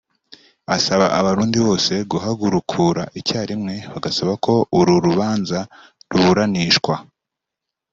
[0.75, 5.59] Asaba abarundi bose guhagurukura icyarimwe bagasaba ko uru rubanza
[6.11, 6.93] ruburanishwa